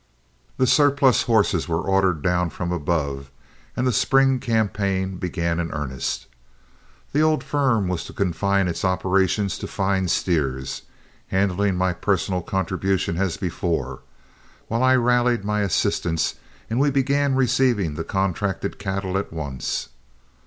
[0.57, 3.29] The surplus horses were ordered down from above,
[3.77, 6.25] and the spring campaign began in earnest.
[7.13, 10.81] The old firm was to confine its operations to fine steers,
[11.27, 13.99] handling my personal contribution as before,
[14.67, 16.33] while I rallied my assistants,
[16.67, 19.89] and we began receiving the contracted cattle at once.